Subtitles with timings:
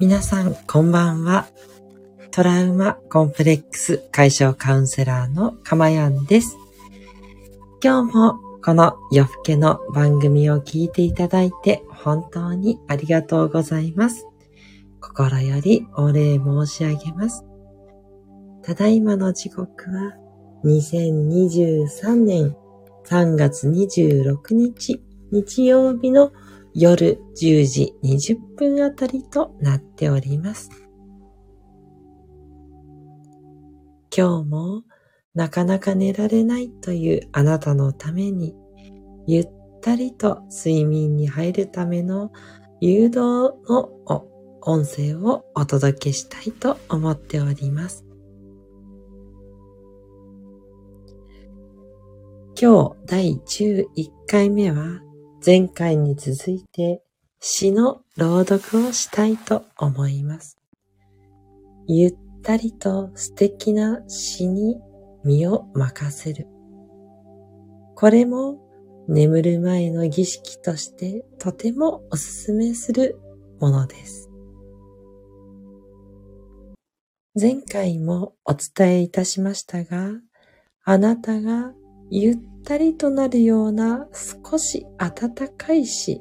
[0.00, 1.48] 皆さん、こんばんは。
[2.30, 6.56] トラウマコンプレックス解消カウンセラーのかまやんです。
[7.82, 14.24] 今日もこの夜更けの番組を聞いていただいて本当にありがとうございます。
[15.00, 17.44] 心よりお礼申し上げます。
[18.62, 20.16] ただいまの時刻は
[20.64, 22.56] 2023年
[23.04, 25.02] 3月26日
[25.32, 26.30] 日曜日の
[26.80, 30.70] 夜10時20分あたりとなっております。
[34.16, 34.84] 今日も
[35.34, 38.54] なかなか寝られないというあなたのために、
[39.26, 39.50] ゆっ
[39.82, 42.30] たりと睡眠に入るための
[42.80, 43.18] 誘導
[43.68, 43.90] の
[44.62, 48.04] 音声をお届けしたいと思っております。
[52.60, 53.86] 今日第11
[54.28, 55.00] 回目は
[55.44, 57.02] 前回に続いて
[57.40, 60.58] 詩の朗読をしたいと思います。
[61.86, 64.80] ゆったりと素敵な詩に
[65.24, 66.48] 身を任せる。
[67.94, 68.58] これも
[69.08, 73.18] 眠る前の儀式としてとてもおすすめする
[73.60, 74.28] ものです。
[77.40, 80.14] 前回もお伝えいたしましたが、
[80.84, 81.72] あなたが
[82.10, 82.38] ゆっ
[82.68, 86.20] たりとなるような少し暖かいし、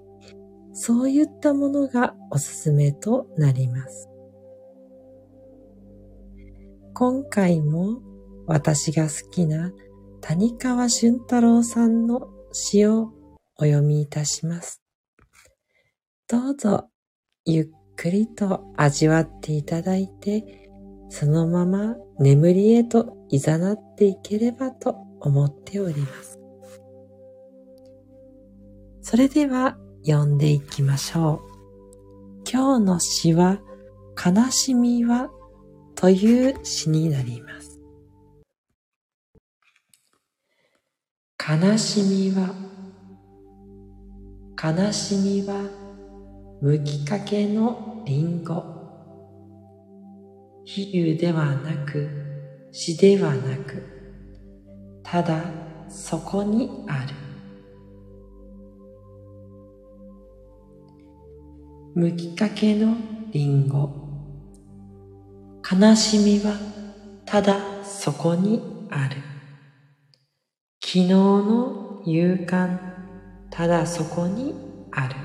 [0.71, 4.07] そういったものがおすすめとなります。
[6.93, 7.99] 今回も
[8.45, 9.73] 私が好きな
[10.21, 13.11] 谷川俊太郎さんの詩を
[13.57, 14.81] お読みいたします。
[16.29, 16.87] どうぞ
[17.43, 20.69] ゆっくりと味わっていただいて、
[21.09, 26.36] そのまま眠りへと誘っていければと思っております。
[29.09, 32.43] それでは読んでいきましょう。
[32.51, 33.61] 今日の詩は、
[34.17, 35.29] 悲しみは
[35.95, 37.79] という詩になります。
[41.39, 42.53] 悲しみは、
[44.61, 45.69] 悲しみは、
[46.61, 48.61] むきかけのりんご。
[50.65, 52.09] 比喩ではなく、
[52.73, 53.81] 詩ではなく、
[55.01, 55.45] ただ
[55.87, 57.26] そこにある。
[61.97, 62.95] むきかけの
[63.31, 63.89] りんご。
[65.63, 66.55] 悲しみは
[67.25, 69.15] ただそこにある。
[70.79, 72.77] 昨日の勇敢、
[73.49, 74.53] ただそこに
[74.91, 75.15] ある。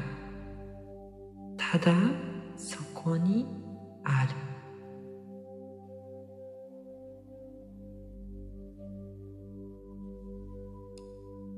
[1.58, 1.92] ただ
[2.56, 3.46] そこに
[4.02, 4.30] ある。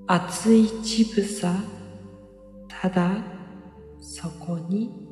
[0.09, 1.55] 熱い乳房
[2.69, 3.35] ただ
[4.01, 5.04] そこにある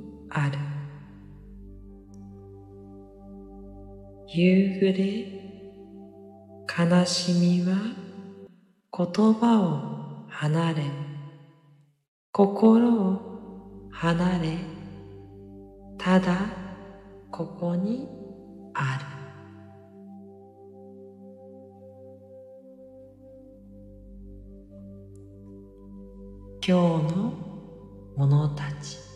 [4.35, 5.27] 夕暮れ
[6.67, 7.77] 悲しみは
[8.97, 10.85] 言葉を離れ
[12.33, 14.57] 心を離れ
[15.99, 16.47] ただ
[17.31, 18.09] ここに
[18.73, 19.07] ある。
[26.67, 27.35] 今日の
[28.17, 29.12] 者たち。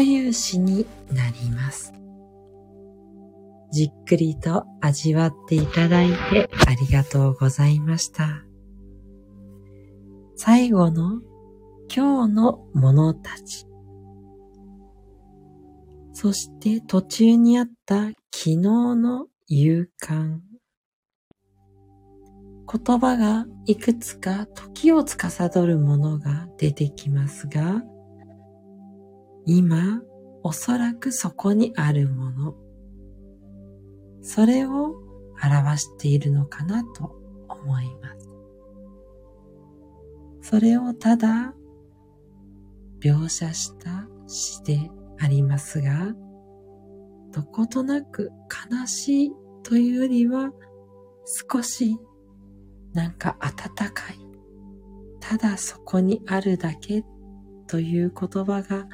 [0.00, 1.92] という詩になります。
[3.70, 8.42] じっくりと味わっていただいてありがとうございました。
[10.36, 11.20] 最後の
[11.94, 13.66] 今日の者たち。
[16.14, 20.38] そして途中にあった昨日の勇敢。
[22.72, 27.82] 言葉がいくつか時を司るものが出てきますが、
[29.46, 30.02] 今
[30.42, 32.54] おそらくそこにあるもの、
[34.22, 34.94] それを
[35.42, 37.16] 表しているのかなと
[37.48, 38.28] 思います。
[40.42, 41.54] それをただ
[43.00, 46.14] 描写した詩でありますが、
[47.32, 48.30] どことなく
[48.70, 49.32] 悲しい
[49.62, 50.52] というよりは
[51.50, 51.98] 少し
[52.92, 54.18] なんか温かい。
[55.20, 57.04] ただそこにあるだけ
[57.66, 58.88] という言葉が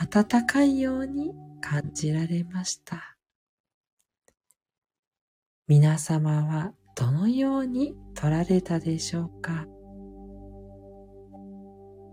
[0.00, 3.16] 温かいように感じられました。
[5.66, 9.66] 皆様はどのように取られたでしょうか？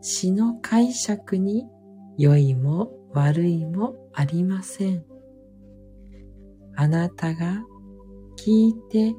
[0.02, 1.68] 詩の解釈に
[2.18, 5.06] 良いも悪いもありません。
[6.76, 7.64] あなたが
[8.36, 9.14] 聞いて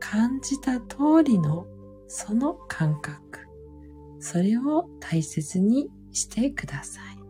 [0.00, 1.66] 感じた通りの
[2.08, 3.46] その感覚、
[4.18, 7.27] それを大切にしてください。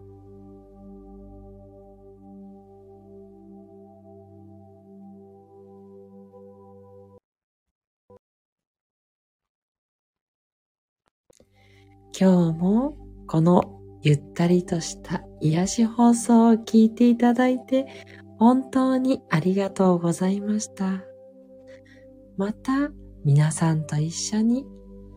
[12.18, 12.96] 今日も
[13.26, 17.86] このゆったりとした癒し放送を聞いていただいて
[18.38, 21.02] 本当にありがとうございました。
[22.36, 22.90] また
[23.24, 24.64] 皆さんと一緒に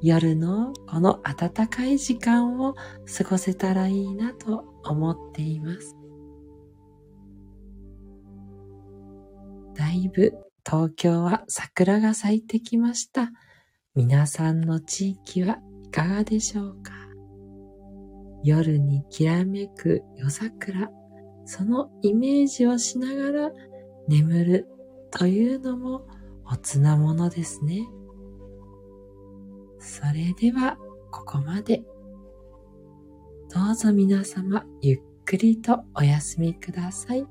[0.02, 5.96] 夜のこの暖かい時間を過ごせたらいいなと思っています。
[9.76, 10.34] だいぶ
[10.66, 13.32] 東京は桜が咲いてきました。
[13.94, 15.60] 皆さんの地域は
[15.92, 16.94] かがでしょうか？
[18.44, 20.90] 夜にきらめく夜桜、
[21.46, 23.52] そのイメージをしながら
[24.08, 24.68] 眠る
[25.12, 26.08] というのも
[26.46, 27.88] おつなものですね。
[29.80, 30.78] それでは、
[31.12, 31.84] ここまで。
[33.54, 37.28] どうぞ皆様、ゆっくりとお休みください。